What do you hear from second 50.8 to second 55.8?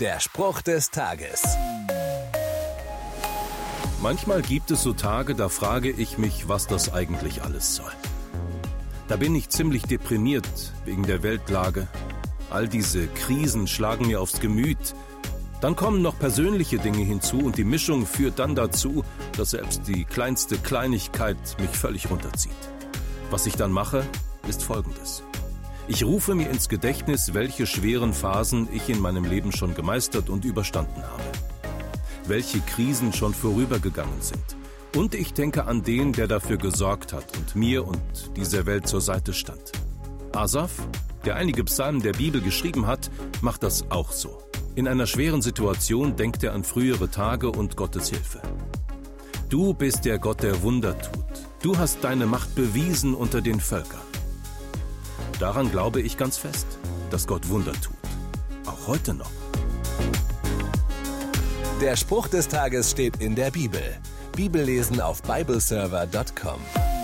tut. Du hast deine Macht bewiesen unter den Völkern. Daran